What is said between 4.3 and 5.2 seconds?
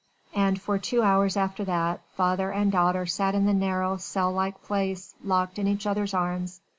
like place,